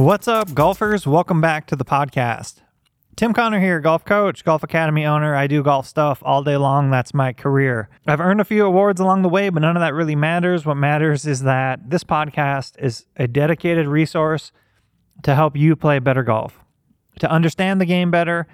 What's 0.00 0.26
up, 0.26 0.54
golfers? 0.54 1.06
Welcome 1.06 1.42
back 1.42 1.66
to 1.66 1.76
the 1.76 1.84
podcast. 1.84 2.62
Tim 3.16 3.34
Connor 3.34 3.60
here, 3.60 3.80
golf 3.80 4.02
coach, 4.02 4.46
golf 4.46 4.62
academy 4.62 5.04
owner. 5.04 5.36
I 5.36 5.46
do 5.46 5.62
golf 5.62 5.86
stuff 5.86 6.22
all 6.24 6.42
day 6.42 6.56
long. 6.56 6.90
That's 6.90 7.12
my 7.12 7.34
career. 7.34 7.90
I've 8.06 8.18
earned 8.18 8.40
a 8.40 8.46
few 8.46 8.64
awards 8.64 8.98
along 8.98 9.20
the 9.20 9.28
way, 9.28 9.50
but 9.50 9.60
none 9.60 9.76
of 9.76 9.82
that 9.82 9.92
really 9.92 10.16
matters. 10.16 10.64
What 10.64 10.78
matters 10.78 11.26
is 11.26 11.42
that 11.42 11.90
this 11.90 12.02
podcast 12.02 12.82
is 12.82 13.04
a 13.16 13.28
dedicated 13.28 13.86
resource 13.88 14.52
to 15.22 15.34
help 15.34 15.54
you 15.54 15.76
play 15.76 15.98
better 15.98 16.22
golf, 16.22 16.58
to 17.18 17.30
understand 17.30 17.78
the 17.78 17.84
game 17.84 18.10
better, 18.10 18.46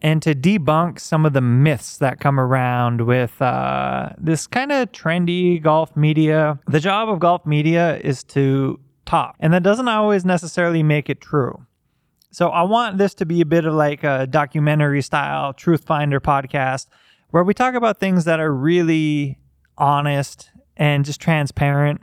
and 0.00 0.22
to 0.22 0.32
debunk 0.32 1.00
some 1.00 1.26
of 1.26 1.32
the 1.32 1.40
myths 1.40 1.98
that 1.98 2.20
come 2.20 2.38
around 2.38 3.00
with 3.00 3.42
uh, 3.42 4.10
this 4.16 4.46
kind 4.46 4.70
of 4.70 4.92
trendy 4.92 5.60
golf 5.60 5.96
media. 5.96 6.60
The 6.68 6.78
job 6.78 7.08
of 7.08 7.18
golf 7.18 7.44
media 7.44 7.98
is 7.98 8.22
to 8.24 8.78
talk, 9.04 9.36
and 9.40 9.52
that 9.52 9.62
doesn't 9.62 9.88
always 9.88 10.24
necessarily 10.24 10.82
make 10.82 11.08
it 11.08 11.20
true. 11.20 11.66
So 12.34 12.48
I 12.48 12.62
want 12.62 12.98
this 12.98 13.14
to 13.14 13.26
be 13.26 13.40
a 13.40 13.46
bit 13.46 13.64
of 13.64 13.74
like 13.74 14.02
a 14.02 14.26
documentary 14.26 15.02
style 15.02 15.52
Truth 15.52 15.84
Finder 15.84 16.18
podcast 16.18 16.88
where 17.30 17.44
we 17.44 17.54
talk 17.54 17.74
about 17.74 18.00
things 18.00 18.24
that 18.24 18.40
are 18.40 18.52
really 18.52 19.38
honest 19.78 20.50
and 20.76 21.04
just 21.04 21.20
transparent. 21.20 22.00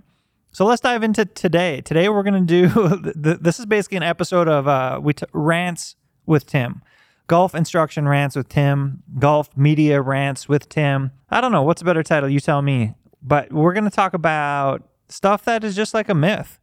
So 0.54 0.66
let's 0.66 0.82
dive 0.82 1.04
into 1.04 1.26
today. 1.26 1.82
Today 1.82 2.08
we're 2.08 2.24
going 2.24 2.46
to 2.46 2.70
do 2.70 3.02
this 3.16 3.60
is 3.60 3.66
basically 3.66 3.98
an 3.98 4.04
episode 4.04 4.48
of 4.48 4.68
uh 4.70 5.00
we 5.04 5.14
t- 5.14 5.26
rants 5.34 5.96
with 6.26 6.46
Tim. 6.46 6.82
Golf 7.28 7.54
instruction 7.54 8.08
rants 8.08 8.36
with 8.36 8.48
Tim, 8.48 9.04
golf 9.20 9.50
media 9.58 10.02
rants 10.02 10.48
with 10.50 10.70
Tim. 10.70 11.12
I 11.30 11.42
don't 11.42 11.52
know 11.52 11.64
what's 11.64 11.82
a 11.82 11.86
better 11.86 12.04
title, 12.04 12.30
you 12.30 12.40
tell 12.40 12.62
me. 12.62 12.96
But 13.22 13.52
we're 13.52 13.74
going 13.74 13.84
to 13.84 13.90
talk 13.90 14.14
about 14.14 14.84
stuff 15.10 15.44
that 15.44 15.64
is 15.64 15.76
just 15.76 15.94
like 15.94 16.10
a 16.10 16.16
myth 16.16 16.58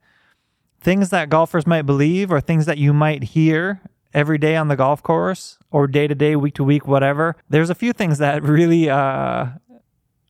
things 0.81 1.11
that 1.11 1.29
golfers 1.29 1.67
might 1.67 1.83
believe 1.83 2.33
or 2.33 2.41
things 2.41 2.67
that 2.67 2.79
you 2.79 2.93
might 2.93 3.23
hear 3.23 3.81
every 4.15 4.39
day 4.39 4.57
on 4.57 4.69
the 4.69 4.77
golf 4.77 5.03
course 5.03 5.59
or 5.71 5.87
day 5.87 6.07
to 6.07 6.15
day, 6.15 6.37
week 6.37 6.55
to 6.55 6.65
week, 6.65 6.87
whatever. 6.87 7.37
There's 7.49 7.71
a 7.71 7.75
few 7.75 7.93
things 7.93 8.19
that 8.19 8.43
really 8.45 8.89
uh, 8.89 9.47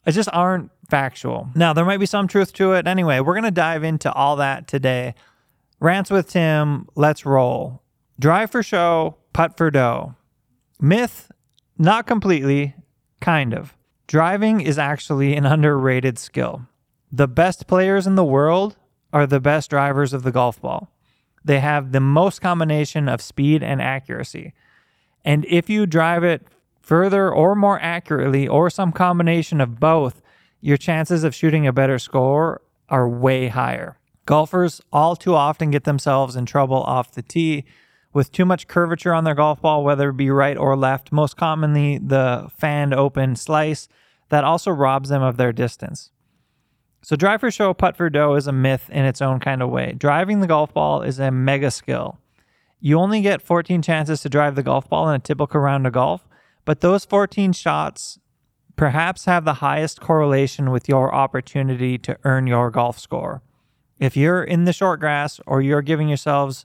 just 0.08 0.28
aren't 0.32 0.70
factual. 0.88 1.48
Now, 1.54 1.72
there 1.72 1.84
might 1.84 2.00
be 2.00 2.06
some 2.06 2.28
truth 2.28 2.52
to 2.54 2.72
it. 2.72 2.86
Anyway, 2.86 3.20
we're 3.20 3.34
going 3.34 3.44
to 3.44 3.50
dive 3.50 3.84
into 3.84 4.12
all 4.12 4.36
that 4.36 4.66
today. 4.66 5.14
Rants 5.80 6.10
with 6.10 6.30
Tim, 6.30 6.88
let's 6.94 7.24
roll. 7.24 7.82
Drive 8.18 8.50
for 8.50 8.62
show, 8.62 9.16
putt 9.32 9.56
for 9.56 9.70
dough. 9.70 10.16
Myth, 10.80 11.30
not 11.76 12.06
completely, 12.06 12.74
kind 13.20 13.54
of. 13.54 13.74
Driving 14.08 14.60
is 14.60 14.78
actually 14.78 15.36
an 15.36 15.46
underrated 15.46 16.18
skill. 16.18 16.62
The 17.12 17.28
best 17.28 17.66
players 17.66 18.06
in 18.06 18.16
the 18.16 18.24
world 18.24 18.76
are 19.12 19.26
the 19.26 19.40
best 19.40 19.70
drivers 19.70 20.12
of 20.12 20.22
the 20.22 20.32
golf 20.32 20.60
ball. 20.60 20.90
They 21.44 21.60
have 21.60 21.92
the 21.92 22.00
most 22.00 22.40
combination 22.40 23.08
of 23.08 23.22
speed 23.22 23.62
and 23.62 23.80
accuracy. 23.80 24.52
And 25.24 25.44
if 25.46 25.70
you 25.70 25.86
drive 25.86 26.24
it 26.24 26.46
further 26.80 27.30
or 27.30 27.54
more 27.54 27.78
accurately, 27.80 28.48
or 28.48 28.70
some 28.70 28.92
combination 28.92 29.60
of 29.60 29.78
both, 29.78 30.22
your 30.60 30.76
chances 30.76 31.22
of 31.22 31.34
shooting 31.34 31.66
a 31.66 31.72
better 31.72 31.98
score 31.98 32.62
are 32.88 33.08
way 33.08 33.48
higher. 33.48 33.98
Golfers 34.26 34.80
all 34.92 35.16
too 35.16 35.34
often 35.34 35.70
get 35.70 35.84
themselves 35.84 36.36
in 36.36 36.46
trouble 36.46 36.82
off 36.82 37.12
the 37.12 37.22
tee 37.22 37.64
with 38.12 38.32
too 38.32 38.44
much 38.44 38.66
curvature 38.66 39.14
on 39.14 39.24
their 39.24 39.34
golf 39.34 39.60
ball, 39.60 39.84
whether 39.84 40.10
it 40.10 40.16
be 40.16 40.30
right 40.30 40.56
or 40.56 40.76
left, 40.76 41.12
most 41.12 41.36
commonly 41.36 41.98
the 41.98 42.48
fanned 42.56 42.94
open 42.94 43.36
slice, 43.36 43.88
that 44.30 44.44
also 44.44 44.70
robs 44.70 45.08
them 45.10 45.22
of 45.22 45.36
their 45.36 45.52
distance. 45.52 46.10
So, 47.02 47.16
drive 47.16 47.40
for 47.40 47.50
show, 47.50 47.72
putt 47.74 47.96
for 47.96 48.10
dough 48.10 48.34
is 48.34 48.46
a 48.46 48.52
myth 48.52 48.90
in 48.90 49.04
its 49.04 49.22
own 49.22 49.40
kind 49.40 49.62
of 49.62 49.70
way. 49.70 49.94
Driving 49.96 50.40
the 50.40 50.46
golf 50.46 50.74
ball 50.74 51.02
is 51.02 51.18
a 51.18 51.30
mega 51.30 51.70
skill. 51.70 52.18
You 52.80 52.98
only 52.98 53.20
get 53.20 53.42
14 53.42 53.82
chances 53.82 54.20
to 54.22 54.28
drive 54.28 54.54
the 54.54 54.62
golf 54.62 54.88
ball 54.88 55.08
in 55.08 55.16
a 55.16 55.18
typical 55.18 55.60
round 55.60 55.86
of 55.86 55.92
golf, 55.92 56.28
but 56.64 56.80
those 56.80 57.04
14 57.04 57.52
shots 57.52 58.18
perhaps 58.76 59.24
have 59.24 59.44
the 59.44 59.54
highest 59.54 60.00
correlation 60.00 60.70
with 60.70 60.88
your 60.88 61.12
opportunity 61.14 61.98
to 61.98 62.16
earn 62.24 62.46
your 62.46 62.70
golf 62.70 62.98
score. 62.98 63.42
If 63.98 64.16
you're 64.16 64.44
in 64.44 64.64
the 64.64 64.72
short 64.72 65.00
grass 65.00 65.40
or 65.46 65.60
you're 65.60 65.82
giving 65.82 66.08
yourselves 66.08 66.64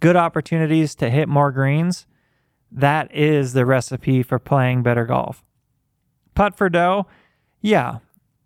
good 0.00 0.16
opportunities 0.16 0.94
to 0.96 1.10
hit 1.10 1.28
more 1.28 1.52
greens, 1.52 2.06
that 2.72 3.14
is 3.14 3.52
the 3.52 3.66
recipe 3.66 4.22
for 4.22 4.38
playing 4.38 4.82
better 4.82 5.04
golf. 5.04 5.44
Putt 6.34 6.56
for 6.56 6.70
dough, 6.70 7.06
yeah, 7.60 7.98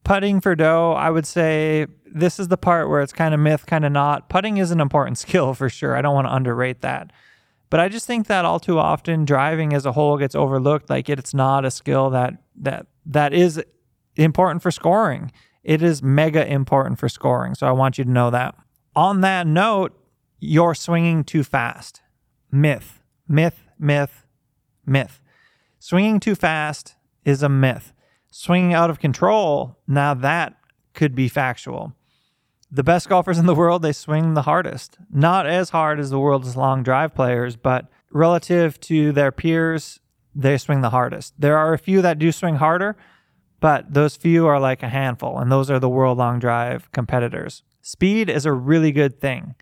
putting 0.05 0.41
for 0.41 0.55
dough, 0.55 0.93
I 0.93 1.11
would 1.11 1.27
say 1.27 1.87
this 2.07 2.39
is 2.39 2.49
the 2.49 2.57
part 2.57 2.89
where 2.89 3.01
it's 3.01 3.13
kind 3.13 3.35
of 3.35 3.41
myth, 3.41 3.67
kind 3.67 3.85
of 3.85 3.93
not. 3.93 4.29
Putting 4.29 4.59
is 4.59 4.71
an 4.71 4.81
important 4.81 5.19
skill 5.25 5.55
for 5.55 5.69
sure. 5.69 5.97
I 5.97 6.03
don't 6.03 6.15
want 6.15 6.29
to 6.29 6.35
underrate 6.35 6.83
that. 6.83 7.13
But 7.71 7.81
I 7.81 7.89
just 7.89 8.07
think 8.07 8.29
that 8.29 8.45
all 8.45 8.61
too 8.61 8.79
often 8.79 9.25
driving 9.25 9.73
as 9.73 9.85
a 9.85 9.93
whole 9.93 10.17
gets 10.17 10.35
overlooked. 10.35 10.89
Like 10.89 11.09
it's 11.09 11.35
not 11.35 11.65
a 11.65 11.71
skill 11.71 12.11
that 12.11 12.35
that 12.57 12.87
that 13.07 13.33
is 13.33 13.61
important 14.15 14.63
for 14.63 14.71
scoring. 14.71 15.33
It 15.65 15.83
is 15.83 16.03
mega 16.03 16.47
important 16.47 17.01
for 17.01 17.09
scoring. 17.09 17.55
So 17.55 17.67
I 17.67 17.73
want 17.73 17.99
you 17.99 18.05
to 18.05 18.11
know 18.11 18.31
that. 18.31 18.55
On 18.95 19.23
that 19.23 19.47
note, 19.47 19.99
you're 20.39 20.75
swinging 20.75 21.25
too 21.25 21.43
fast. 21.43 22.03
Myth, 22.53 23.03
myth, 23.27 23.65
myth, 23.79 24.25
myth. 24.87 25.21
Swinging 25.81 26.21
too 26.21 26.35
fast 26.35 26.95
is 27.25 27.43
a 27.43 27.49
myth 27.49 27.95
swinging 28.37 28.75
out 28.75 28.91
of 28.91 28.99
control, 28.99 29.79
now 29.87 30.13
that 30.13 30.57
could 30.93 31.15
be 31.15 31.29
factual. 31.29 31.95
The 32.69 32.83
best 32.83 33.09
golfers 33.09 33.39
in 33.39 33.47
the 33.47 33.55
world, 33.55 33.83
they 33.83 33.93
swing 33.93 34.35
the 34.35 34.43
hardest. 34.43 34.99
Not 35.09 35.47
as 35.47 35.71
hard 35.71 36.01
as 36.01 36.11
the 36.11 36.19
world's 36.19 36.57
long 36.57 36.83
drive 36.83 37.15
players, 37.15 37.55
but 37.55 37.87
relative 38.11 38.81
to 38.81 39.13
their 39.13 39.31
peers, 39.31 40.01
they 40.35 40.59
swing 40.59 40.81
the 40.81 40.91
hardest. 40.91 41.35
There 41.39 41.57
are 41.57 41.75
a 41.75 41.79
few 41.79 42.03
that 42.03 42.19
do 42.19 42.33
swing 42.33 42.57
harder, 42.57 42.97
but 43.61 43.95
those 43.95 44.17
few 44.17 44.47
are 44.47 44.59
like 44.59 44.83
a 44.83 44.89
handful, 44.89 45.39
and 45.39 45.53
those 45.53 45.71
are 45.71 45.79
the 45.79 45.89
world 45.89 46.19
long 46.19 46.41
drive 46.41 46.91
competitors. 46.91 47.63
Speed 47.83 48.29
is 48.29 48.45
a 48.45 48.53
really 48.53 48.91
good 48.91 49.21
thing. 49.21 49.55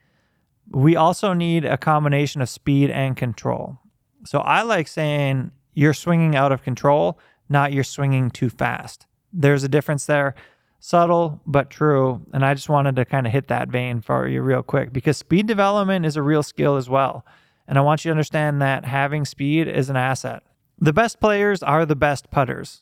We 0.70 0.96
also 0.96 1.34
need 1.34 1.66
a 1.66 1.76
combination 1.76 2.40
of 2.40 2.48
speed 2.48 2.88
and 2.88 3.18
control. 3.18 3.80
So 4.24 4.38
I 4.38 4.62
like 4.62 4.88
saying 4.88 5.50
you're 5.74 5.92
swinging 5.92 6.34
out 6.34 6.52
of 6.52 6.62
control 6.62 7.18
not 7.52 7.72
you're 7.72 7.84
swinging 7.84 8.30
too 8.30 8.50
fast. 8.50 9.06
There's 9.32 9.62
a 9.62 9.68
difference 9.68 10.06
there, 10.06 10.34
subtle 10.80 11.40
but 11.46 11.70
true. 11.70 12.20
And 12.32 12.44
I 12.44 12.54
just 12.54 12.68
wanted 12.68 12.96
to 12.96 13.04
kind 13.04 13.26
of 13.26 13.32
hit 13.32 13.48
that 13.48 13.68
vein 13.68 14.00
for 14.00 14.26
you 14.26 14.42
real 14.42 14.62
quick 14.62 14.92
because 14.92 15.16
speed 15.16 15.46
development 15.46 16.04
is 16.04 16.16
a 16.16 16.22
real 16.22 16.42
skill 16.42 16.76
as 16.76 16.88
well. 16.88 17.24
And 17.68 17.78
I 17.78 17.82
want 17.82 18.04
you 18.04 18.08
to 18.08 18.12
understand 18.12 18.60
that 18.60 18.84
having 18.84 19.24
speed 19.24 19.68
is 19.68 19.88
an 19.88 19.96
asset. 19.96 20.42
The 20.78 20.92
best 20.92 21.20
players 21.20 21.62
are 21.62 21.86
the 21.86 21.94
best 21.94 22.30
putters. 22.30 22.80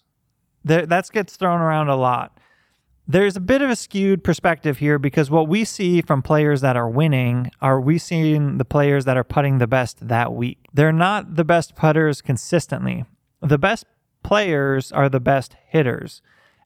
That 0.65 1.11
gets 1.13 1.37
thrown 1.37 1.61
around 1.61 1.89
a 1.89 1.97
lot. 1.97 2.39
There's 3.07 3.37
a 3.37 3.41
bit 3.41 3.61
of 3.61 3.71
a 3.71 3.77
skewed 3.77 4.23
perspective 4.23 4.79
here 4.79 4.99
because 4.99 5.31
what 5.31 5.49
we 5.49 5.65
see 5.65 6.01
from 6.01 6.23
players 6.23 6.61
that 6.61 6.77
are 6.77 6.89
winning 6.89 7.51
are 7.61 7.81
we 7.81 7.99
seeing 7.99 8.59
the 8.59 8.65
players 8.65 9.05
that 9.05 9.17
are 9.17 9.25
putting 9.25 9.59
the 9.59 9.67
best 9.67 10.07
that 10.07 10.33
week. 10.33 10.59
They're 10.73 10.93
not 10.93 11.35
the 11.35 11.45
best 11.45 11.75
putters 11.75 12.23
consistently. 12.23 13.05
The 13.43 13.59
best 13.59 13.85
players 14.31 14.93
are 14.93 15.09
the 15.09 15.19
best 15.19 15.57
hitters. 15.67 16.23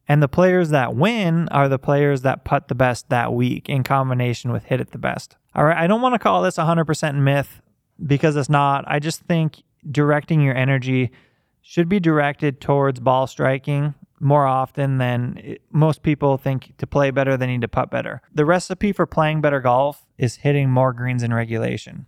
And 0.06 0.22
the 0.22 0.28
players 0.28 0.69
that 0.69 0.94
win 0.94 1.48
are 1.48 1.66
the 1.66 1.78
players 1.78 2.20
that 2.20 2.44
putt 2.44 2.69
the 2.69 2.75
best 2.75 3.08
that 3.08 3.32
week 3.32 3.70
in 3.70 3.82
combination 3.82 4.52
with 4.52 4.64
hit 4.64 4.82
it 4.82 4.91
the 4.91 4.98
best. 4.98 5.36
All 5.54 5.64
right. 5.64 5.78
I 5.78 5.86
don't 5.86 6.03
want 6.03 6.14
to 6.14 6.19
call 6.19 6.42
this 6.42 6.58
100% 6.58 7.14
myth 7.14 7.62
because 8.04 8.36
it's 8.36 8.50
not. 8.50 8.84
I 8.86 8.98
just 8.98 9.22
think 9.22 9.62
directing 9.91 10.42
your 10.42 10.54
energy 10.54 11.10
should 11.62 11.89
be 11.89 12.00
directed 12.00 12.60
towards 12.60 13.00
ball 13.00 13.27
striking 13.27 13.94
more 14.21 14.44
often 14.44 14.98
than 14.98 15.41
it, 15.42 15.62
most 15.72 16.03
people 16.03 16.36
think 16.36 16.74
to 16.77 16.86
play 16.86 17.10
better, 17.10 17.39
they 17.39 17.47
need 17.47 17.62
to 17.62 17.68
putt 17.68 17.91
better. 17.91 18.21
The 18.34 18.44
recipe 18.44 18.92
for 18.92 19.06
playing 19.06 19.41
better 19.41 19.60
golf 19.60 20.04
is 20.18 20.36
hitting 20.36 20.68
more 20.68 20.92
greens 20.92 21.22
in 21.22 21.33
regulation. 21.33 22.04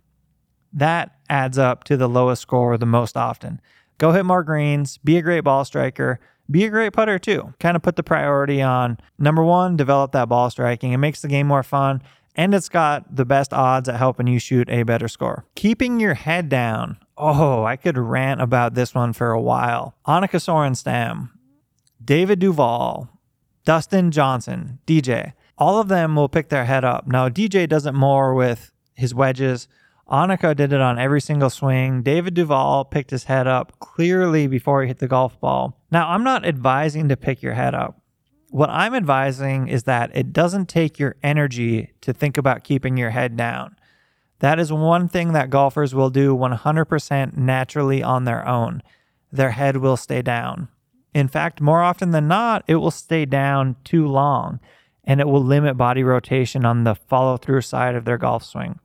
That 0.71 1.15
adds 1.31 1.57
up 1.57 1.83
to 1.85 1.97
the 1.97 2.07
lowest 2.07 2.43
score 2.43 2.77
the 2.77 2.85
most 2.85 3.17
often. 3.17 3.59
Go 3.97 4.11
hit 4.11 4.25
more 4.25 4.43
greens, 4.43 4.97
be 4.99 5.17
a 5.17 5.21
great 5.21 5.41
ball 5.41 5.65
striker, 5.65 6.19
be 6.49 6.65
a 6.65 6.69
great 6.69 6.93
putter 6.93 7.19
too. 7.19 7.53
Kind 7.59 7.75
of 7.75 7.81
put 7.81 7.95
the 7.95 8.03
priority 8.03 8.61
on 8.61 8.99
number 9.17 9.43
one, 9.43 9.75
develop 9.75 10.11
that 10.11 10.29
ball 10.29 10.49
striking. 10.49 10.93
It 10.93 10.97
makes 10.97 11.21
the 11.21 11.27
game 11.27 11.47
more 11.47 11.63
fun 11.63 12.01
and 12.37 12.53
it's 12.53 12.69
got 12.69 13.15
the 13.15 13.25
best 13.25 13.51
odds 13.51 13.89
at 13.89 13.97
helping 13.97 14.27
you 14.27 14.37
shoot 14.37 14.69
a 14.69 14.83
better 14.83 15.07
score. 15.07 15.45
Keeping 15.55 15.99
your 15.99 16.13
head 16.13 16.47
down. 16.47 16.97
Oh, 17.17 17.63
I 17.63 17.75
could 17.75 17.97
rant 17.97 18.41
about 18.41 18.75
this 18.75 18.93
one 18.93 19.11
for 19.11 19.31
a 19.31 19.41
while. 19.41 19.95
Annika 20.05 20.39
Sorenstam, 20.39 21.31
David 22.03 22.37
Duval, 22.37 23.09
Dustin 23.65 24.11
Johnson, 24.11 24.77
DJ. 24.85 25.33
All 25.57 25.81
of 25.81 25.87
them 25.87 26.15
will 26.15 26.29
pick 26.29 26.49
their 26.49 26.65
head 26.65 26.85
up. 26.85 27.07
Now, 27.07 27.27
DJ 27.27 27.67
does 27.67 27.87
it 27.87 27.93
more 27.93 28.35
with 28.35 28.71
his 28.93 29.15
wedges 29.15 29.67
Annika 30.09 30.55
did 30.55 30.71
it 30.71 30.79
on 30.79 30.97
every 30.97 31.19
single 31.19 31.49
swing. 31.49 32.01
David 32.01 32.33
Duval 32.33 32.85
picked 32.85 33.11
his 33.11 33.25
head 33.25 33.45
up 33.45 33.77
clearly 33.79 34.47
before 34.47 34.81
he 34.81 34.87
hit 34.87 34.99
the 34.99 35.07
golf 35.07 35.39
ball. 35.41 35.77
Now, 35.91 36.09
I'm 36.09 36.23
not 36.23 36.45
advising 36.45 37.09
to 37.09 37.17
pick 37.17 37.41
your 37.41 37.53
head 37.53 37.75
up. 37.75 38.01
What 38.49 38.69
I'm 38.69 38.95
advising 38.95 39.67
is 39.67 39.83
that 39.83 40.15
it 40.15 40.31
doesn't 40.31 40.69
take 40.69 40.97
your 40.97 41.17
energy 41.21 41.91
to 42.01 42.13
think 42.13 42.37
about 42.37 42.63
keeping 42.63 42.95
your 42.95 43.09
head 43.09 43.35
down. 43.35 43.75
That 44.39 44.59
is 44.59 44.71
one 44.71 45.09
thing 45.09 45.33
that 45.33 45.49
golfers 45.49 45.93
will 45.93 46.09
do 46.09 46.33
100% 46.35 47.35
naturally 47.35 48.01
on 48.01 48.23
their 48.23 48.47
own. 48.47 48.83
Their 49.31 49.51
head 49.51 49.77
will 49.77 49.97
stay 49.97 50.21
down. 50.21 50.69
In 51.13 51.27
fact, 51.27 51.59
more 51.59 51.81
often 51.81 52.11
than 52.11 52.27
not, 52.27 52.63
it 52.67 52.75
will 52.75 52.91
stay 52.91 53.25
down 53.25 53.75
too 53.83 54.07
long 54.07 54.59
and 55.03 55.19
it 55.19 55.27
will 55.27 55.43
limit 55.43 55.75
body 55.75 56.03
rotation 56.03 56.65
on 56.65 56.83
the 56.83 56.95
follow 56.95 57.37
through 57.37 57.61
side 57.61 57.95
of 57.95 58.05
their 58.05 58.17
golf 58.17 58.43
swing. 58.43 58.79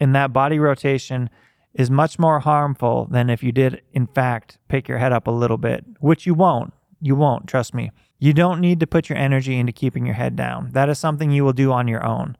And 0.00 0.14
that 0.14 0.32
body 0.32 0.58
rotation 0.58 1.30
is 1.74 1.90
much 1.90 2.18
more 2.18 2.40
harmful 2.40 3.06
than 3.10 3.28
if 3.28 3.42
you 3.42 3.52
did, 3.52 3.82
in 3.92 4.06
fact, 4.06 4.58
pick 4.68 4.88
your 4.88 4.98
head 4.98 5.12
up 5.12 5.26
a 5.26 5.30
little 5.30 5.58
bit, 5.58 5.84
which 6.00 6.26
you 6.26 6.34
won't. 6.34 6.72
You 7.00 7.14
won't, 7.14 7.46
trust 7.46 7.74
me. 7.74 7.90
You 8.18 8.32
don't 8.32 8.60
need 8.60 8.80
to 8.80 8.86
put 8.86 9.10
your 9.10 9.18
energy 9.18 9.58
into 9.58 9.72
keeping 9.72 10.06
your 10.06 10.14
head 10.14 10.36
down. 10.36 10.70
That 10.72 10.88
is 10.88 10.98
something 10.98 11.30
you 11.30 11.44
will 11.44 11.52
do 11.52 11.70
on 11.70 11.86
your 11.86 12.04
own. 12.04 12.36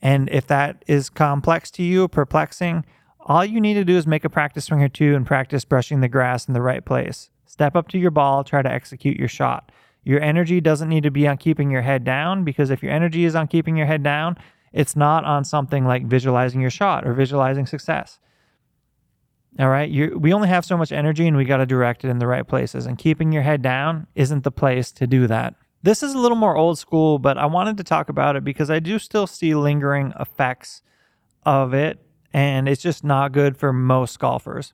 And 0.00 0.28
if 0.30 0.48
that 0.48 0.84
is 0.88 1.08
complex 1.08 1.70
to 1.72 1.84
you, 1.84 2.08
perplexing, 2.08 2.84
all 3.20 3.44
you 3.44 3.60
need 3.60 3.74
to 3.74 3.84
do 3.84 3.96
is 3.96 4.06
make 4.06 4.24
a 4.24 4.30
practice 4.30 4.64
swing 4.64 4.82
or 4.82 4.88
two 4.88 5.14
and 5.14 5.24
practice 5.24 5.64
brushing 5.64 6.00
the 6.00 6.08
grass 6.08 6.48
in 6.48 6.54
the 6.54 6.62
right 6.62 6.84
place. 6.84 7.30
Step 7.46 7.76
up 7.76 7.86
to 7.88 7.98
your 7.98 8.10
ball, 8.10 8.42
try 8.42 8.62
to 8.62 8.72
execute 8.72 9.16
your 9.16 9.28
shot. 9.28 9.70
Your 10.02 10.20
energy 10.20 10.60
doesn't 10.60 10.88
need 10.88 11.04
to 11.04 11.10
be 11.12 11.28
on 11.28 11.36
keeping 11.36 11.70
your 11.70 11.82
head 11.82 12.02
down 12.02 12.42
because 12.42 12.70
if 12.70 12.82
your 12.82 12.90
energy 12.90 13.24
is 13.24 13.36
on 13.36 13.46
keeping 13.46 13.76
your 13.76 13.86
head 13.86 14.02
down, 14.02 14.36
it's 14.72 14.96
not 14.96 15.24
on 15.24 15.44
something 15.44 15.84
like 15.84 16.06
visualizing 16.06 16.60
your 16.60 16.70
shot 16.70 17.06
or 17.06 17.12
visualizing 17.12 17.66
success. 17.66 18.18
All 19.58 19.68
right, 19.68 19.90
you 19.90 20.18
we 20.18 20.32
only 20.32 20.48
have 20.48 20.64
so 20.64 20.78
much 20.78 20.92
energy 20.92 21.26
and 21.28 21.36
we 21.36 21.44
got 21.44 21.58
to 21.58 21.66
direct 21.66 22.04
it 22.04 22.08
in 22.08 22.18
the 22.18 22.26
right 22.26 22.46
places. 22.46 22.86
And 22.86 22.96
keeping 22.96 23.32
your 23.32 23.42
head 23.42 23.60
down 23.60 24.06
isn't 24.14 24.44
the 24.44 24.50
place 24.50 24.90
to 24.92 25.06
do 25.06 25.26
that. 25.26 25.54
This 25.82 26.02
is 26.02 26.14
a 26.14 26.18
little 26.18 26.36
more 26.36 26.56
old 26.56 26.78
school, 26.78 27.18
but 27.18 27.36
I 27.36 27.46
wanted 27.46 27.76
to 27.78 27.84
talk 27.84 28.08
about 28.08 28.36
it 28.36 28.44
because 28.44 28.70
I 28.70 28.78
do 28.78 28.98
still 28.98 29.26
see 29.26 29.54
lingering 29.54 30.14
effects 30.18 30.80
of 31.44 31.74
it, 31.74 31.98
and 32.32 32.68
it's 32.68 32.80
just 32.80 33.04
not 33.04 33.32
good 33.32 33.56
for 33.56 33.72
most 33.72 34.18
golfers. 34.18 34.72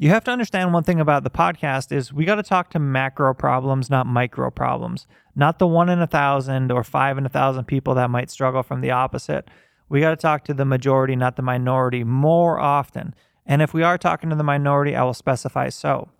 You 0.00 0.10
have 0.10 0.22
to 0.24 0.30
understand 0.30 0.72
one 0.72 0.84
thing 0.84 1.00
about 1.00 1.24
the 1.24 1.30
podcast 1.30 1.90
is 1.90 2.12
we 2.12 2.24
got 2.24 2.36
to 2.36 2.44
talk 2.44 2.70
to 2.70 2.78
macro 2.78 3.34
problems, 3.34 3.90
not 3.90 4.06
micro 4.06 4.48
problems. 4.48 5.08
Not 5.34 5.58
the 5.58 5.66
one 5.66 5.88
in 5.88 6.00
a 6.00 6.06
thousand 6.06 6.70
or 6.70 6.84
five 6.84 7.18
in 7.18 7.26
a 7.26 7.28
thousand 7.28 7.64
people 7.64 7.96
that 7.96 8.08
might 8.08 8.30
struggle 8.30 8.62
from 8.62 8.80
the 8.80 8.92
opposite. 8.92 9.48
We 9.88 9.98
got 9.98 10.10
to 10.10 10.16
talk 10.16 10.44
to 10.44 10.54
the 10.54 10.64
majority, 10.64 11.16
not 11.16 11.34
the 11.34 11.42
minority, 11.42 12.04
more 12.04 12.60
often. 12.60 13.12
And 13.44 13.60
if 13.60 13.74
we 13.74 13.82
are 13.82 13.98
talking 13.98 14.30
to 14.30 14.36
the 14.36 14.44
minority, 14.44 14.94
I 14.94 15.02
will 15.02 15.14
specify 15.14 15.68
so. 15.68 16.10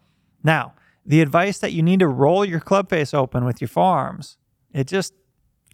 Now, 0.43 0.75
the 1.07 1.21
advice 1.21 1.59
that 1.59 1.73
you 1.73 1.83
need 1.83 2.01
to 2.01 2.09
roll 2.09 2.45
your 2.45 2.61
club 2.61 2.91
face 2.91 3.15
open 3.15 3.45
with 3.45 3.61
your 3.61 3.69
forearms, 3.69 4.39
it 4.73 4.89
just 4.89 5.15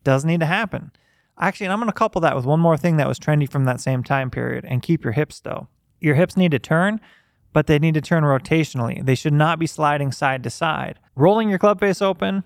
doesn't 0.02 0.28
need 0.28 0.40
to 0.40 0.46
happen. 0.46 0.92
Actually, 1.38 1.66
and 1.66 1.72
I'm 1.72 1.78
going 1.78 1.88
to 1.88 1.94
couple 1.94 2.20
that 2.20 2.36
with 2.36 2.44
one 2.44 2.60
more 2.60 2.76
thing 2.76 2.98
that 2.98 3.08
was 3.08 3.18
trendy 3.18 3.50
from 3.50 3.64
that 3.64 3.80
same 3.80 4.04
time 4.04 4.30
period 4.30 4.66
and 4.66 4.82
keep 4.82 5.04
your 5.04 5.14
hips 5.14 5.40
though. 5.40 5.68
Your 6.00 6.16
hips 6.16 6.36
need 6.36 6.50
to 6.50 6.58
turn 6.58 7.00
but 7.54 7.68
they 7.68 7.78
need 7.78 7.94
to 7.94 8.02
turn 8.02 8.24
rotationally. 8.24 9.02
They 9.02 9.14
should 9.14 9.32
not 9.32 9.58
be 9.58 9.66
sliding 9.66 10.12
side 10.12 10.42
to 10.42 10.50
side. 10.50 10.98
Rolling 11.16 11.48
your 11.48 11.58
club 11.58 11.80
face 11.80 12.02
open, 12.02 12.44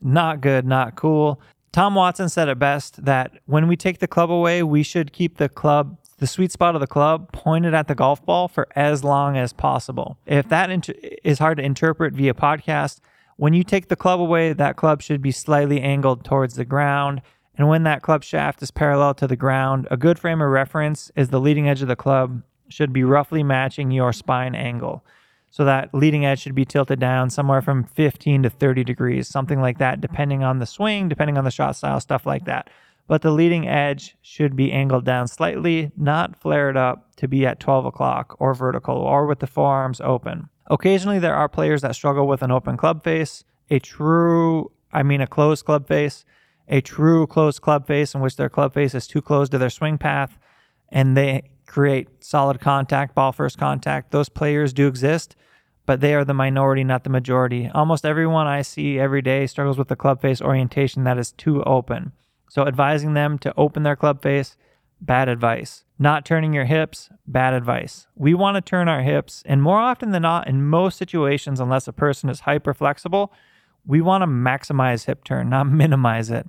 not 0.00 0.40
good, 0.40 0.66
not 0.66 0.96
cool. 0.96 1.40
Tom 1.72 1.94
Watson 1.94 2.30
said 2.30 2.48
it 2.48 2.58
best 2.58 3.04
that 3.04 3.32
when 3.44 3.68
we 3.68 3.76
take 3.76 3.98
the 3.98 4.08
club 4.08 4.30
away, 4.30 4.62
we 4.62 4.82
should 4.82 5.12
keep 5.12 5.36
the 5.36 5.50
club, 5.50 5.98
the 6.18 6.26
sweet 6.26 6.50
spot 6.50 6.74
of 6.74 6.80
the 6.80 6.86
club, 6.86 7.30
pointed 7.32 7.74
at 7.74 7.86
the 7.86 7.94
golf 7.94 8.24
ball 8.24 8.48
for 8.48 8.66
as 8.74 9.04
long 9.04 9.36
as 9.36 9.52
possible. 9.52 10.16
If 10.24 10.48
that 10.48 10.70
inter- 10.70 10.94
is 11.22 11.38
hard 11.38 11.58
to 11.58 11.62
interpret 11.64 12.14
via 12.14 12.32
podcast, 12.32 13.00
when 13.36 13.52
you 13.52 13.62
take 13.62 13.88
the 13.88 13.96
club 13.96 14.20
away, 14.20 14.54
that 14.54 14.76
club 14.76 15.02
should 15.02 15.20
be 15.20 15.32
slightly 15.32 15.82
angled 15.82 16.24
towards 16.24 16.54
the 16.54 16.64
ground. 16.64 17.20
And 17.58 17.68
when 17.68 17.82
that 17.82 18.00
club 18.00 18.24
shaft 18.24 18.62
is 18.62 18.70
parallel 18.70 19.12
to 19.14 19.26
the 19.26 19.36
ground, 19.36 19.86
a 19.90 19.98
good 19.98 20.18
frame 20.18 20.40
of 20.40 20.48
reference 20.48 21.10
is 21.14 21.28
the 21.28 21.40
leading 21.40 21.68
edge 21.68 21.82
of 21.82 21.88
the 21.88 21.96
club 21.96 22.42
should 22.68 22.92
be 22.92 23.04
roughly 23.04 23.42
matching 23.42 23.90
your 23.90 24.12
spine 24.12 24.54
angle. 24.54 25.04
So 25.50 25.64
that 25.64 25.94
leading 25.94 26.26
edge 26.26 26.40
should 26.40 26.54
be 26.54 26.64
tilted 26.64 27.00
down 27.00 27.30
somewhere 27.30 27.62
from 27.62 27.84
15 27.84 28.42
to 28.42 28.50
30 28.50 28.84
degrees, 28.84 29.28
something 29.28 29.60
like 29.60 29.78
that, 29.78 30.00
depending 30.00 30.42
on 30.44 30.58
the 30.58 30.66
swing, 30.66 31.08
depending 31.08 31.38
on 31.38 31.44
the 31.44 31.50
shot 31.50 31.76
style, 31.76 32.00
stuff 32.00 32.26
like 32.26 32.44
that. 32.44 32.68
But 33.08 33.22
the 33.22 33.30
leading 33.30 33.68
edge 33.68 34.16
should 34.20 34.56
be 34.56 34.72
angled 34.72 35.04
down 35.04 35.28
slightly, 35.28 35.92
not 35.96 36.36
flared 36.36 36.76
up 36.76 37.14
to 37.16 37.28
be 37.28 37.46
at 37.46 37.60
12 37.60 37.86
o'clock 37.86 38.36
or 38.38 38.52
vertical 38.52 38.96
or 38.96 39.26
with 39.26 39.38
the 39.38 39.46
forearms 39.46 40.00
open. 40.00 40.48
Occasionally, 40.68 41.20
there 41.20 41.36
are 41.36 41.48
players 41.48 41.82
that 41.82 41.94
struggle 41.94 42.26
with 42.26 42.42
an 42.42 42.50
open 42.50 42.76
club 42.76 43.04
face, 43.04 43.44
a 43.70 43.78
true, 43.78 44.72
I 44.92 45.04
mean, 45.04 45.20
a 45.20 45.26
closed 45.26 45.64
club 45.64 45.86
face, 45.86 46.24
a 46.68 46.80
true 46.80 47.26
closed 47.28 47.62
club 47.62 47.86
face 47.86 48.14
in 48.14 48.20
which 48.20 48.36
their 48.36 48.48
club 48.48 48.74
face 48.74 48.94
is 48.94 49.06
too 49.06 49.22
close 49.22 49.48
to 49.50 49.58
their 49.58 49.70
swing 49.70 49.98
path, 49.98 50.38
and 50.90 51.16
they 51.16 51.44
create 51.66 52.24
solid 52.24 52.60
contact, 52.60 53.14
ball 53.14 53.32
first 53.32 53.58
contact. 53.58 54.10
Those 54.10 54.28
players 54.28 54.72
do 54.72 54.86
exist, 54.86 55.36
but 55.84 56.00
they 56.00 56.14
are 56.14 56.24
the 56.24 56.34
minority, 56.34 56.84
not 56.84 57.04
the 57.04 57.10
majority. 57.10 57.70
Almost 57.74 58.04
everyone 58.04 58.46
I 58.46 58.62
see 58.62 58.98
every 58.98 59.22
day 59.22 59.46
struggles 59.46 59.78
with 59.78 59.88
the 59.88 59.96
club 59.96 60.20
face 60.20 60.40
orientation 60.40 61.04
that 61.04 61.18
is 61.18 61.32
too 61.32 61.62
open. 61.64 62.12
So 62.48 62.66
advising 62.66 63.14
them 63.14 63.38
to 63.40 63.54
open 63.56 63.82
their 63.82 63.96
club 63.96 64.22
face, 64.22 64.56
bad 65.00 65.28
advice. 65.28 65.84
Not 65.98 66.24
turning 66.24 66.52
your 66.52 66.64
hips, 66.64 67.08
bad 67.26 67.54
advice. 67.54 68.06
We 68.14 68.34
want 68.34 68.56
to 68.56 68.60
turn 68.60 68.88
our 68.88 69.02
hips, 69.02 69.42
and 69.46 69.62
more 69.62 69.78
often 69.78 70.10
than 70.10 70.22
not, 70.22 70.46
in 70.46 70.66
most 70.66 70.98
situations, 70.98 71.60
unless 71.60 71.88
a 71.88 71.92
person 71.92 72.28
is 72.28 72.40
hyper 72.40 72.74
flexible, 72.74 73.32
we 73.84 74.00
want 74.00 74.22
to 74.22 74.26
maximize 74.26 75.06
hip 75.06 75.24
turn, 75.24 75.48
not 75.48 75.64
minimize 75.70 76.30
it. 76.30 76.48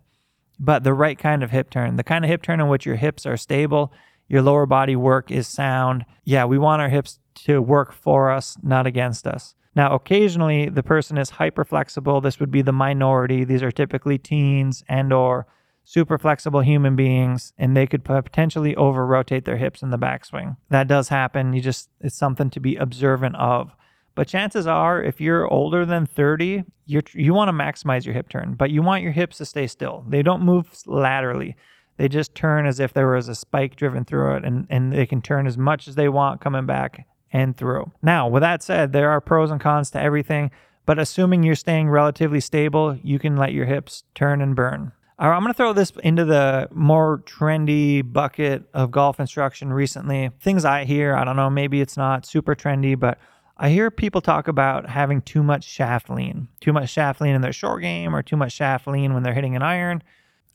But 0.59 0.83
the 0.83 0.93
right 0.93 1.17
kind 1.17 1.43
of 1.43 1.51
hip 1.51 1.69
turn, 1.69 1.97
the 1.97 2.03
kind 2.03 2.25
of 2.25 2.29
hip 2.29 2.41
turn 2.41 2.59
in 2.59 2.67
which 2.67 2.85
your 2.85 2.95
hips 2.95 3.25
are 3.25 3.37
stable 3.37 3.93
your 4.27 4.41
lower 4.41 4.65
body 4.65 4.95
work 4.95 5.31
is 5.31 5.47
sound. 5.47 6.05
Yeah, 6.23 6.45
we 6.45 6.57
want 6.57 6.81
our 6.81 6.89
hips 6.89 7.19
to 7.45 7.61
work 7.61 7.93
for 7.93 8.31
us, 8.31 8.57
not 8.61 8.87
against 8.87 9.27
us. 9.27 9.55
Now, 9.75 9.93
occasionally 9.93 10.69
the 10.69 10.83
person 10.83 11.17
is 11.17 11.29
hyper 11.29 11.63
flexible. 11.63 12.19
This 12.19 12.39
would 12.39 12.49
be 12.51 12.63
the 12.63 12.71
minority. 12.71 13.43
These 13.43 13.61
are 13.61 13.71
typically 13.71 14.17
teens 14.17 14.83
and 14.89 15.13
or 15.13 15.45
super 15.83 16.17
flexible 16.17 16.61
human 16.61 16.95
beings 16.97 17.53
and 17.57 17.77
they 17.77 17.87
could 17.87 18.03
potentially 18.03 18.75
over 18.75 19.05
rotate 19.05 19.45
their 19.45 19.57
hips 19.57 19.81
in 19.81 19.89
the 19.91 19.97
backswing. 19.97 20.57
That 20.69 20.87
does 20.87 21.09
happen. 21.09 21.53
You 21.53 21.61
just 21.61 21.89
it's 22.01 22.15
something 22.15 22.49
to 22.49 22.59
be 22.59 22.75
observant 22.75 23.35
of. 23.35 23.73
But 24.15 24.27
chances 24.27 24.65
are 24.65 25.01
if 25.01 25.21
you're 25.21 25.47
older 25.47 25.85
than 25.85 26.07
30, 26.07 26.63
you 26.87 27.01
you 27.13 27.35
want 27.35 27.49
to 27.49 27.53
maximize 27.53 28.03
your 28.03 28.15
hip 28.15 28.29
turn, 28.29 28.55
but 28.55 28.71
you 28.71 28.81
want 28.81 29.03
your 29.03 29.11
hips 29.11 29.37
to 29.37 29.45
stay 29.45 29.67
still. 29.67 30.03
They 30.09 30.23
don't 30.23 30.41
move 30.41 30.75
laterally. 30.87 31.55
They 31.97 32.07
just 32.07 32.35
turn 32.35 32.65
as 32.65 32.79
if 32.79 32.93
there 32.93 33.07
was 33.07 33.27
a 33.27 33.35
spike 33.35 33.75
driven 33.75 34.05
through 34.05 34.37
it, 34.37 34.45
and, 34.45 34.67
and 34.69 34.93
they 34.93 35.05
can 35.05 35.21
turn 35.21 35.47
as 35.47 35.57
much 35.57 35.87
as 35.87 35.95
they 35.95 36.09
want 36.09 36.41
coming 36.41 36.65
back 36.65 37.07
and 37.31 37.57
through. 37.57 37.91
Now, 38.01 38.27
with 38.27 38.41
that 38.41 38.63
said, 38.63 38.93
there 38.93 39.09
are 39.09 39.19
pros 39.19 39.51
and 39.51 39.59
cons 39.59 39.91
to 39.91 40.01
everything, 40.01 40.51
but 40.85 40.99
assuming 40.99 41.43
you're 41.43 41.55
staying 41.55 41.89
relatively 41.89 42.39
stable, 42.39 42.97
you 43.03 43.19
can 43.19 43.35
let 43.35 43.51
your 43.51 43.65
hips 43.65 44.03
turn 44.15 44.41
and 44.41 44.55
burn. 44.55 44.93
All 45.19 45.29
right, 45.29 45.35
I'm 45.35 45.41
going 45.41 45.51
to 45.51 45.57
throw 45.57 45.73
this 45.73 45.91
into 46.03 46.25
the 46.25 46.69
more 46.71 47.23
trendy 47.25 48.03
bucket 48.03 48.63
of 48.73 48.91
golf 48.91 49.19
instruction 49.19 49.73
recently. 49.73 50.29
Things 50.39 50.63
I 50.63 50.85
hear, 50.85 51.15
I 51.15 51.23
don't 51.23 51.35
know, 51.35 51.49
maybe 51.49 51.81
it's 51.81 51.97
not 51.97 52.25
super 52.25 52.55
trendy, 52.55 52.97
but 52.97 53.17
I 53.57 53.69
hear 53.69 53.89
people 53.89 54.21
talk 54.21 54.47
about 54.47 54.87
having 54.87 55.23
too 55.23 55.41
much 55.41 55.63
shaft 55.63 56.11
lean, 56.11 56.47
too 56.61 56.71
much 56.71 56.91
shaft 56.91 57.19
lean 57.19 57.33
in 57.33 57.41
their 57.41 57.51
short 57.51 57.81
game, 57.81 58.15
or 58.15 58.21
too 58.21 58.37
much 58.37 58.51
shaft 58.53 58.85
lean 58.85 59.15
when 59.15 59.23
they're 59.23 59.33
hitting 59.33 59.55
an 59.55 59.63
iron. 59.63 60.03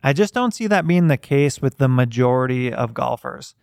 I 0.03 0.13
just 0.13 0.35
don't 0.35 0.53
see 0.53 0.67
that 0.67 0.87
being 0.87 1.07
the 1.07 1.17
case 1.17 1.63
with 1.63 1.79
the 1.79 1.89
majority 1.89 2.73
of 2.73 2.93
golfers. 2.93 3.55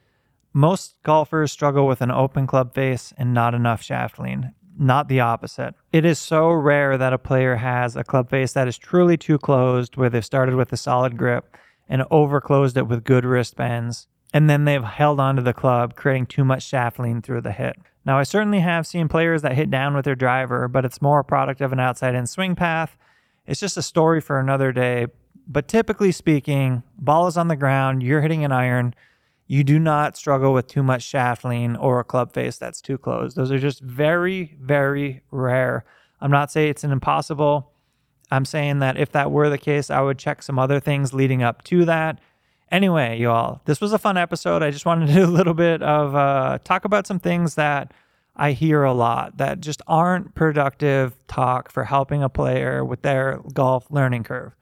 Most 0.54 0.96
golfers 1.04 1.52
struggle 1.52 1.86
with 1.86 2.02
an 2.02 2.12
open 2.12 2.48
club 2.48 2.74
face 2.74 3.14
and 3.18 3.34
not 3.34 3.54
enough 3.54 3.82
shaft 3.82 4.20
lean, 4.20 4.54
not 4.78 5.10
the 5.10 5.20
opposite. 5.20 5.76
It 5.92 6.06
is 6.06 6.18
so 6.18 6.50
rare 6.50 6.98
that 6.98 7.14
a 7.14 7.18
player 7.18 7.58
has 7.58 7.96
a 7.96 8.04
club 8.04 8.30
face 8.30 8.54
that 8.54 8.68
is 8.68 8.78
truly 8.78 9.18
too 9.18 9.38
closed, 9.38 9.98
where 9.98 10.10
they've 10.10 10.24
started 10.26 10.56
with 10.56 10.72
a 10.72 10.78
solid 10.78 11.18
grip 11.18 11.56
and 11.90 12.04
overclosed 12.04 12.78
it 12.78 12.88
with 12.88 13.04
good 13.04 13.26
wrist 13.26 13.56
bends, 13.58 14.08
and 14.34 14.50
then 14.50 14.66
they've 14.66 14.84
held 14.84 15.20
onto 15.20 15.42
the 15.42 15.54
club, 15.54 15.96
creating 15.96 16.28
too 16.28 16.46
much 16.46 16.64
shaft 16.64 17.00
lean 17.00 17.22
through 17.22 17.42
the 17.42 17.52
hit. 17.52 17.76
Now, 18.06 18.18
I 18.18 18.24
certainly 18.24 18.62
have 18.62 18.88
seen 18.88 19.08
players 19.08 19.42
that 19.42 19.56
hit 19.56 19.70
down 19.70 19.94
with 19.94 20.06
their 20.06 20.16
driver, 20.16 20.68
but 20.68 20.86
it's 20.86 21.02
more 21.02 21.20
a 21.20 21.24
product 21.24 21.62
of 21.62 21.74
an 21.74 21.80
outside 21.80 22.16
in 22.16 22.26
swing 22.26 22.56
path. 22.56 22.96
It's 23.46 23.60
just 23.60 23.78
a 23.78 23.82
story 23.82 24.22
for 24.22 24.40
another 24.40 24.72
day, 24.72 25.08
but 25.50 25.68
typically 25.68 26.12
speaking, 26.12 26.84
ball 26.98 27.26
is 27.26 27.36
on 27.36 27.48
the 27.48 27.56
ground, 27.56 28.04
you're 28.04 28.22
hitting 28.22 28.46
an 28.46 28.52
iron. 28.52 28.94
You 29.48 29.64
do 29.64 29.80
not 29.80 30.16
struggle 30.16 30.54
with 30.54 30.68
too 30.68 30.84
much 30.84 31.02
shaft 31.02 31.44
lean 31.44 31.76
or 31.76 32.00
a 32.00 32.04
club 32.04 32.32
face 32.32 32.60
that's 32.60 32.82
too 32.82 33.00
close. 33.00 33.34
Those 33.34 33.52
are 33.52 33.58
just 33.58 33.82
very, 33.82 34.56
very 34.62 35.24
rare. 35.32 35.86
I'm 36.22 36.30
not 36.30 36.52
saying 36.52 36.70
it's 36.70 36.84
an 36.84 36.92
impossible. 36.92 37.72
I'm 38.30 38.46
saying 38.46 38.78
that 38.80 38.98
if 38.98 39.12
that 39.14 39.32
were 39.32 39.50
the 39.50 39.58
case, 39.58 39.90
I 39.90 40.02
would 40.02 40.20
check 40.20 40.44
some 40.44 40.60
other 40.60 40.80
things 40.80 41.16
leading 41.16 41.42
up 41.42 41.64
to 41.64 41.84
that. 41.86 42.20
Anyway, 42.72 43.18
you 43.20 43.32
all, 43.32 43.62
this 43.66 43.82
was 43.82 43.92
a 43.92 43.98
fun 43.98 44.18
episode. 44.18 44.62
I 44.62 44.70
just 44.70 44.86
wanted 44.86 45.08
to 45.08 45.14
do 45.14 45.24
a 45.24 45.26
little 45.26 45.56
bit 45.56 45.82
of 45.82 46.14
uh, 46.14 46.60
talk 46.64 46.86
about 46.86 47.08
some 47.08 47.20
things 47.20 47.56
that 47.56 47.92
I 48.36 48.52
hear 48.52 48.84
a 48.84 48.94
lot 48.94 49.38
that 49.38 49.62
just 49.62 49.82
aren't 49.88 50.36
productive 50.36 51.16
talk 51.28 51.72
for 51.72 51.86
helping 51.86 52.22
a 52.22 52.30
player 52.30 52.86
with 52.86 53.02
their 53.02 53.42
golf 53.52 53.88
learning 53.90 54.26
curve. 54.26 54.54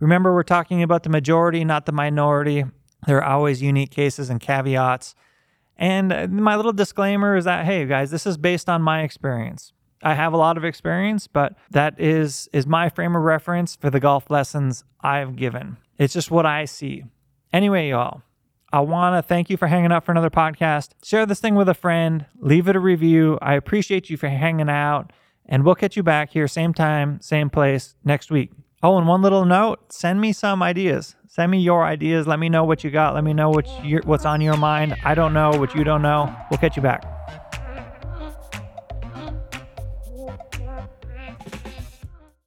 Remember, 0.00 0.34
we're 0.34 0.42
talking 0.42 0.82
about 0.82 1.02
the 1.02 1.08
majority, 1.08 1.64
not 1.64 1.86
the 1.86 1.92
minority. 1.92 2.64
There 3.06 3.22
are 3.22 3.32
always 3.36 3.62
unique 3.62 3.90
cases 3.90 4.30
and 4.30 4.40
caveats. 4.40 5.14
And 5.76 6.12
uh, 6.12 6.26
my 6.28 6.56
little 6.56 6.72
disclaimer 6.72 7.36
is 7.36 7.44
that 7.44 7.64
hey 7.64 7.84
guys, 7.86 8.10
this 8.10 8.26
is 8.26 8.36
based 8.36 8.68
on 8.68 8.82
my 8.82 9.02
experience. 9.02 9.72
I 10.02 10.14
have 10.14 10.32
a 10.32 10.36
lot 10.36 10.56
of 10.56 10.64
experience, 10.64 11.26
but 11.26 11.54
that 11.70 11.98
is 11.98 12.48
is 12.52 12.66
my 12.66 12.88
frame 12.88 13.16
of 13.16 13.22
reference 13.22 13.74
for 13.74 13.90
the 13.90 14.00
golf 14.00 14.30
lessons 14.30 14.84
I've 15.00 15.36
given. 15.36 15.78
It's 15.98 16.14
just 16.14 16.30
what 16.30 16.46
I 16.46 16.66
see. 16.66 17.04
Anyway, 17.52 17.88
y'all, 17.88 18.22
I 18.72 18.80
want 18.80 19.16
to 19.16 19.26
thank 19.26 19.48
you 19.48 19.56
for 19.56 19.68
hanging 19.68 19.92
out 19.92 20.04
for 20.04 20.12
another 20.12 20.30
podcast. 20.30 20.90
Share 21.02 21.26
this 21.26 21.40
thing 21.40 21.54
with 21.54 21.68
a 21.68 21.74
friend, 21.74 22.26
leave 22.38 22.68
it 22.68 22.76
a 22.76 22.80
review. 22.80 23.38
I 23.40 23.54
appreciate 23.54 24.10
you 24.10 24.16
for 24.16 24.28
hanging 24.28 24.68
out, 24.68 25.12
and 25.46 25.64
we'll 25.64 25.74
catch 25.74 25.96
you 25.96 26.02
back 26.02 26.30
here 26.30 26.48
same 26.48 26.74
time, 26.74 27.20
same 27.20 27.48
place 27.48 27.94
next 28.04 28.30
week. 28.30 28.50
Oh, 28.84 28.98
and 28.98 29.08
one 29.08 29.22
little 29.22 29.46
note, 29.46 29.90
send 29.90 30.20
me 30.20 30.34
some 30.34 30.62
ideas. 30.62 31.16
Send 31.26 31.50
me 31.50 31.58
your 31.58 31.86
ideas. 31.86 32.26
Let 32.26 32.38
me 32.38 32.50
know 32.50 32.64
what 32.64 32.84
you 32.84 32.90
got. 32.90 33.14
Let 33.14 33.24
me 33.24 33.32
know 33.32 33.48
what 33.48 33.66
what's 34.04 34.26
on 34.26 34.42
your 34.42 34.58
mind. 34.58 34.94
I 35.02 35.14
don't 35.14 35.32
know 35.32 35.52
what 35.52 35.74
you 35.74 35.84
don't 35.84 36.02
know. 36.02 36.36
We'll 36.50 36.58
catch 36.58 36.76
you 36.76 36.82
back. 36.82 37.02